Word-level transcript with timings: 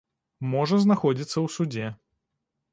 Можа 0.53 0.79
знаходзіцца 0.85 1.35
ў 1.35 1.47
судзе. 1.59 1.87